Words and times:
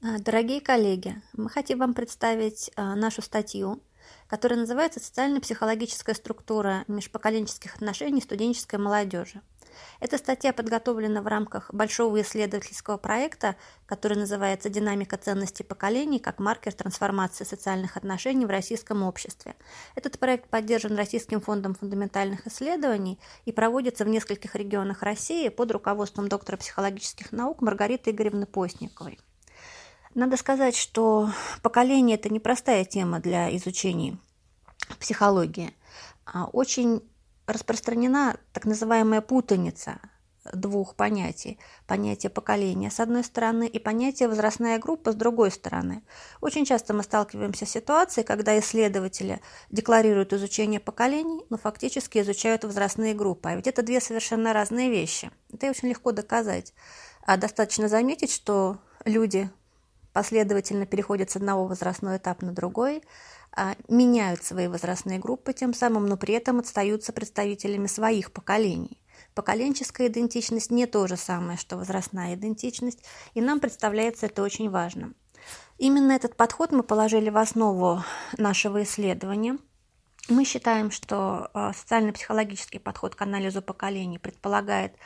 А, 0.00 0.18
дорогие 0.20 0.60
коллеги, 0.60 1.20
мы 1.32 1.50
хотим 1.50 1.80
вам 1.80 1.92
представить 1.92 2.70
а, 2.76 2.94
нашу 2.94 3.20
статью, 3.20 3.82
которая 4.28 4.60
называется 4.60 5.00
«Социально-психологическая 5.00 6.14
структура 6.14 6.84
межпоколенческих 6.86 7.74
отношений 7.74 8.20
студенческой 8.20 8.78
молодежи». 8.78 9.42
Эта 9.98 10.16
статья 10.16 10.52
подготовлена 10.52 11.20
в 11.20 11.26
рамках 11.26 11.74
большого 11.74 12.20
исследовательского 12.20 12.96
проекта, 12.96 13.56
который 13.86 14.16
называется 14.16 14.68
«Динамика 14.68 15.16
ценностей 15.16 15.64
поколений 15.64 16.20
как 16.20 16.38
маркер 16.38 16.74
трансформации 16.74 17.42
социальных 17.42 17.96
отношений 17.96 18.46
в 18.46 18.50
российском 18.50 19.02
обществе». 19.02 19.56
Этот 19.96 20.20
проект 20.20 20.48
поддержан 20.48 20.94
Российским 20.96 21.40
фондом 21.40 21.74
фундаментальных 21.74 22.46
исследований 22.46 23.18
и 23.46 23.52
проводится 23.52 24.04
в 24.04 24.08
нескольких 24.08 24.54
регионах 24.54 25.02
России 25.02 25.48
под 25.48 25.72
руководством 25.72 26.28
доктора 26.28 26.56
психологических 26.56 27.32
наук 27.32 27.62
Маргариты 27.62 28.12
Игоревны 28.12 28.46
Постниковой. 28.46 29.18
Надо 30.14 30.36
сказать, 30.36 30.76
что 30.76 31.30
поколение– 31.62 32.16
это 32.18 32.28
непростая 32.32 32.84
тема 32.84 33.20
для 33.20 33.54
изучения 33.56 34.18
психологии. 34.98 35.74
А 36.24 36.46
очень 36.46 37.02
распространена 37.46 38.36
так 38.52 38.64
называемая 38.64 39.20
путаница 39.20 40.00
двух 40.52 40.94
понятий. 40.94 41.58
Понятие 41.86 42.30
поколения 42.30 42.90
с 42.90 43.00
одной 43.00 43.24
стороны 43.24 43.66
и 43.66 43.78
понятие 43.78 44.28
возрастная 44.28 44.78
группа 44.78 45.12
с 45.12 45.14
другой 45.14 45.50
стороны. 45.50 46.02
Очень 46.40 46.64
часто 46.64 46.94
мы 46.94 47.02
сталкиваемся 47.02 47.66
с 47.66 47.70
ситуацией, 47.70 48.24
когда 48.24 48.58
исследователи 48.58 49.40
декларируют 49.70 50.32
изучение 50.32 50.80
поколений, 50.80 51.44
но 51.50 51.58
фактически 51.58 52.18
изучают 52.18 52.64
возрастные 52.64 53.14
группы. 53.14 53.50
А 53.50 53.56
ведь 53.56 53.66
это 53.66 53.82
две 53.82 54.00
совершенно 54.00 54.52
разные 54.52 54.90
вещи. 54.90 55.30
Это 55.52 55.70
очень 55.70 55.88
легко 55.88 56.12
доказать. 56.12 56.74
А 57.26 57.36
достаточно 57.36 57.88
заметить, 57.88 58.32
что 58.32 58.78
люди 59.04 59.50
последовательно 60.18 60.84
переходят 60.84 61.30
с 61.30 61.36
одного 61.36 61.68
возрастного 61.68 62.16
этапа 62.16 62.44
на 62.44 62.52
другой, 62.52 63.04
а, 63.52 63.76
меняют 63.86 64.42
свои 64.42 64.66
возрастные 64.66 65.20
группы 65.20 65.52
тем 65.52 65.72
самым, 65.72 66.06
но 66.06 66.16
при 66.16 66.34
этом 66.34 66.58
отстаются 66.58 67.12
представителями 67.12 67.86
своих 67.86 68.32
поколений. 68.32 69.00
Поколенческая 69.34 70.08
идентичность 70.08 70.72
не 70.72 70.86
то 70.86 71.06
же 71.06 71.16
самое, 71.16 71.56
что 71.56 71.76
возрастная 71.76 72.34
идентичность, 72.34 73.04
и 73.34 73.40
нам 73.40 73.60
представляется 73.60 74.26
это 74.26 74.42
очень 74.42 74.68
важным. 74.70 75.14
Именно 75.78 76.10
этот 76.10 76.34
подход 76.34 76.72
мы 76.72 76.82
положили 76.82 77.30
в 77.30 77.36
основу 77.36 78.02
нашего 78.36 78.82
исследования. 78.82 79.56
Мы 80.28 80.44
считаем, 80.44 80.90
что 80.90 81.48
а, 81.54 81.72
социально-психологический 81.72 82.80
подход 82.80 83.14
к 83.14 83.22
анализу 83.22 83.62
поколений 83.62 84.18
предполагает 84.18 84.96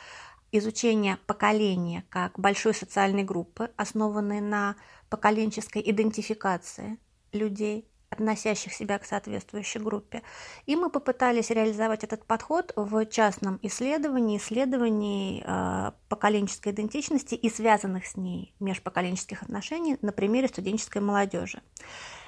изучение 0.53 1.17
поколения 1.27 2.05
как 2.09 2.39
большой 2.39 2.73
социальной 2.73 3.23
группы, 3.23 3.71
основанной 3.75 4.39
на 4.39 4.75
поколенческой 5.09 5.81
идентификации 5.85 6.97
людей, 7.31 7.87
относящих 8.13 8.73
себя 8.73 8.99
к 8.99 9.05
соответствующей 9.05 9.79
группе. 9.79 10.21
И 10.65 10.75
мы 10.75 10.89
попытались 10.89 11.49
реализовать 11.49 12.03
этот 12.03 12.25
подход 12.25 12.71
в 12.75 13.05
частном 13.07 13.59
исследовании, 13.63 14.37
исследовании 14.37 15.43
э, 15.45 15.91
поколенческой 16.09 16.71
идентичности 16.71 17.35
и 17.35 17.49
связанных 17.49 18.05
с 18.05 18.15
ней 18.15 18.53
межпоколенческих 18.59 19.41
отношений 19.43 19.97
на 20.01 20.11
примере 20.11 20.47
студенческой 20.47 21.01
молодежи. 21.01 21.61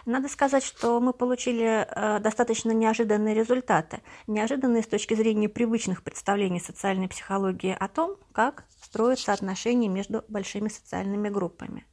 Надо 0.05 0.29
сказать, 0.29 0.63
что 0.63 0.99
мы 0.99 1.13
получили 1.13 1.87
э, 1.87 2.19
достаточно 2.19 2.71
неожиданные 2.71 3.33
результаты. 3.33 4.01
Неожиданные 4.27 4.83
с 4.83 4.87
точки 4.87 5.15
зрения 5.15 5.49
привычных 5.49 6.03
представлений 6.03 6.59
социальной 6.59 7.07
психологии 7.07 7.75
о 7.77 7.87
том, 7.87 8.17
как 8.31 8.65
строятся 8.83 9.33
отношения 9.33 9.87
между 9.87 10.23
большими 10.27 10.69
социальными 10.69 11.29
группами. 11.29 11.85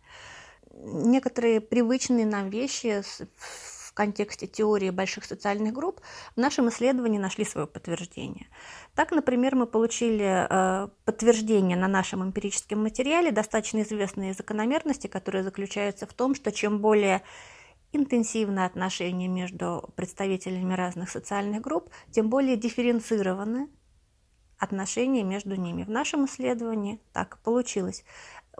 Некоторые 0.74 1.60
привычные 1.62 2.26
нам 2.26 2.50
вещи 2.50 3.02
в 3.38 3.94
контексте 3.94 4.46
теории 4.46 4.90
больших 4.90 5.24
социальных 5.24 5.72
групп 5.72 6.00
в 6.34 6.40
нашем 6.40 6.68
исследовании 6.68 7.18
нашли 7.18 7.44
свое 7.44 7.66
подтверждение. 7.66 8.46
Так, 8.94 9.10
например, 9.10 9.54
мы 9.54 9.66
получили 9.66 10.46
э, 10.48 10.88
подтверждение 11.04 11.76
на 11.76 11.88
нашем 11.88 12.22
эмпирическом 12.22 12.82
материале 12.82 13.30
достаточно 13.30 13.82
известные 13.82 14.34
закономерности, 14.34 15.06
которые 15.06 15.44
заключаются 15.44 16.06
в 16.06 16.12
том, 16.12 16.34
что 16.34 16.52
чем 16.52 16.78
более 16.78 17.22
интенсивное 17.92 18.66
отношение 18.66 19.28
между 19.28 19.92
представителями 19.96 20.74
разных 20.74 21.10
социальных 21.10 21.60
групп, 21.62 21.90
тем 22.10 22.30
более 22.30 22.56
дифференцированы 22.56 23.68
отношения 24.58 25.24
между 25.24 25.56
ними. 25.56 25.82
В 25.82 25.90
нашем 25.90 26.26
исследовании 26.26 27.00
так 27.12 27.38
получилось. 27.42 28.04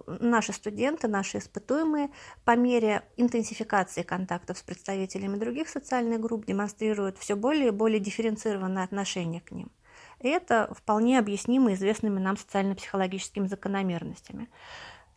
Наши 0.06 0.52
студенты, 0.52 1.06
наши 1.06 1.38
испытуемые 1.38 2.10
по 2.44 2.56
мере 2.56 3.02
интенсификации 3.16 4.02
контактов 4.02 4.58
с 4.58 4.62
представителями 4.62 5.36
других 5.36 5.68
социальных 5.68 6.20
групп 6.20 6.46
демонстрируют 6.46 7.18
все 7.18 7.36
более 7.36 7.68
и 7.68 7.70
более 7.70 8.00
дифференцированное 8.00 8.84
отношение 8.84 9.40
к 9.40 9.52
ним. 9.52 9.70
И 10.20 10.28
это 10.28 10.72
вполне 10.74 11.18
объяснимо 11.18 11.74
известными 11.74 12.18
нам 12.18 12.36
социально-психологическими 12.36 13.46
закономерностями. 13.46 14.48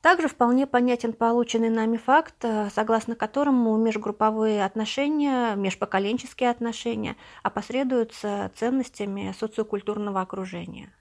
Также 0.05 0.27
вполне 0.27 0.67
понятен 0.67 1.13
полученный 1.13 1.71
нами 1.71 1.97
факт, 1.97 2.35
э, 2.43 2.69
согласно 2.69 3.16
которому 3.16 3.75
межгрупповые 3.75 4.63
отношения, 4.63 5.55
межпоколенческие 5.55 6.51
отношения 6.51 7.16
опосредуются 7.41 8.51
ценностями 8.55 9.33
социокультурного 9.35 10.21
окружения. 10.21 10.94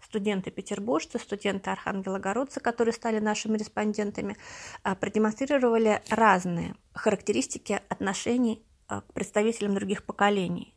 Студенты-петербуржцы, 0.00 1.18
студенты 1.18 1.70
Архангелогородцы, 1.70 2.60
которые 2.60 2.92
стали 2.92 3.18
нашими 3.18 3.58
респондентами, 3.58 4.36
э, 4.84 4.94
продемонстрировали 4.94 6.00
разные 6.08 6.76
характеристики 6.94 7.80
отношений 7.88 8.64
э, 8.88 9.00
к 9.00 9.12
представителям 9.12 9.74
других 9.74 10.06
поколений. 10.06 10.76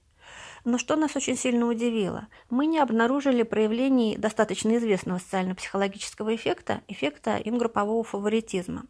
Но 0.65 0.79
что 0.79 0.95
нас 0.95 1.15
очень 1.15 1.37
сильно 1.37 1.67
удивило? 1.67 2.27
Мы 2.49 2.65
не 2.65 2.79
обнаружили 2.79 3.43
проявлений 3.43 4.17
достаточно 4.17 4.75
известного 4.77 5.19
социально-психологического 5.19 6.35
эффекта, 6.35 6.81
эффекта 6.87 7.37
ингруппового 7.37 8.03
фаворитизма. 8.03 8.87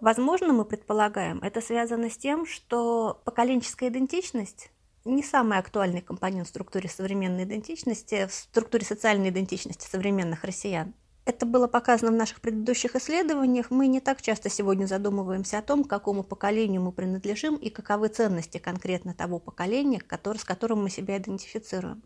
Возможно, 0.00 0.52
мы 0.52 0.66
предполагаем, 0.66 1.38
это 1.38 1.62
связано 1.62 2.10
с 2.10 2.18
тем, 2.18 2.46
что 2.46 3.22
поколенческая 3.24 3.88
идентичность 3.88 4.70
не 5.06 5.22
самый 5.22 5.58
актуальный 5.58 6.02
компонент 6.02 6.46
в 6.46 6.50
структуре 6.50 6.90
современной 6.90 7.44
идентичности, 7.44 8.26
в 8.26 8.32
структуре 8.32 8.84
социальной 8.84 9.30
идентичности 9.30 9.88
современных 9.88 10.44
россиян. 10.44 10.92
Это 11.28 11.44
было 11.44 11.66
показано 11.66 12.10
в 12.10 12.14
наших 12.14 12.40
предыдущих 12.40 12.96
исследованиях. 12.96 13.70
Мы 13.70 13.86
не 13.86 14.00
так 14.00 14.22
часто 14.22 14.48
сегодня 14.48 14.86
задумываемся 14.86 15.58
о 15.58 15.62
том, 15.62 15.84
к 15.84 15.90
какому 15.90 16.22
поколению 16.22 16.80
мы 16.80 16.90
принадлежим 16.90 17.56
и 17.56 17.68
каковы 17.68 18.08
ценности 18.08 18.56
конкретно 18.56 19.12
того 19.12 19.38
поколения, 19.38 20.00
который, 20.00 20.38
с 20.38 20.44
которым 20.44 20.84
мы 20.84 20.88
себя 20.88 21.18
идентифицируем. 21.18 22.02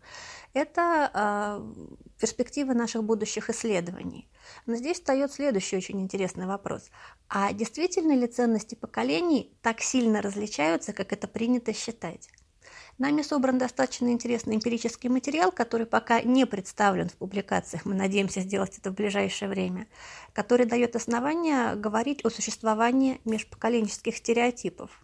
Это 0.53 1.09
э, 1.13 1.89
перспектива 2.19 2.73
наших 2.73 3.05
будущих 3.05 3.49
исследований. 3.49 4.27
Но 4.65 4.75
здесь 4.75 4.97
встает 4.97 5.31
следующий 5.31 5.77
очень 5.77 6.01
интересный 6.01 6.45
вопрос. 6.45 6.89
А 7.29 7.53
действительно 7.53 8.11
ли 8.11 8.27
ценности 8.27 8.75
поколений 8.75 9.57
так 9.61 9.79
сильно 9.79 10.21
различаются, 10.21 10.91
как 10.91 11.13
это 11.13 11.29
принято 11.29 11.71
считать? 11.71 12.27
Нами 12.99 13.23
собран 13.23 13.57
достаточно 13.57 14.09
интересный 14.09 14.55
эмпирический 14.55 15.09
материал, 15.09 15.51
который 15.51 15.87
пока 15.87 16.21
не 16.21 16.45
представлен 16.45 17.09
в 17.09 17.13
публикациях, 17.13 17.85
мы 17.85 17.95
надеемся 17.95 18.41
сделать 18.41 18.77
это 18.77 18.91
в 18.91 18.93
ближайшее 18.93 19.49
время, 19.49 19.87
который 20.31 20.67
дает 20.67 20.95
основания 20.95 21.75
говорить 21.75 22.23
о 22.23 22.29
существовании 22.29 23.19
межпоколенческих 23.25 24.15
стереотипов. 24.15 25.03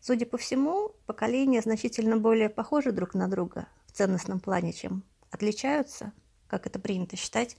Судя 0.00 0.26
по 0.26 0.38
всему, 0.38 0.92
поколения 1.06 1.60
значительно 1.60 2.18
более 2.18 2.50
похожи 2.50 2.92
друг 2.92 3.14
на 3.14 3.26
друга 3.26 3.66
в 3.86 3.92
ценностном 3.92 4.38
плане, 4.38 4.72
чем 4.72 5.02
отличаются, 5.32 6.12
как 6.46 6.66
это 6.68 6.78
принято 6.78 7.16
считать, 7.16 7.56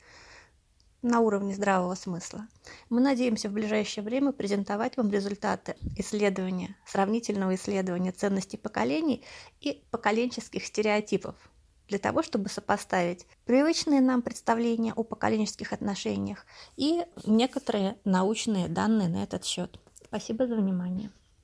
на 1.05 1.19
уровне 1.19 1.53
здравого 1.53 1.93
смысла. 1.93 2.47
Мы 2.89 2.99
надеемся 2.99 3.47
в 3.47 3.53
ближайшее 3.53 4.03
время 4.03 4.31
презентовать 4.31 4.97
вам 4.97 5.11
результаты 5.11 5.75
исследования, 5.97 6.75
сравнительного 6.85 7.53
исследования 7.55 8.11
ценностей 8.11 8.57
поколений 8.57 9.23
и 9.61 9.83
поколенческих 9.91 10.65
стереотипов 10.65 11.35
для 11.87 11.99
того, 11.99 12.23
чтобы 12.23 12.49
сопоставить 12.49 13.27
привычные 13.45 14.01
нам 14.01 14.23
представления 14.23 14.93
о 14.93 15.03
поколенческих 15.03 15.73
отношениях 15.73 16.45
и 16.75 17.03
некоторые 17.25 17.97
научные 18.03 18.67
данные 18.67 19.07
на 19.07 19.21
этот 19.21 19.45
счет. 19.45 19.79
Спасибо 20.07 20.47
за 20.47 20.55
внимание. 20.55 21.11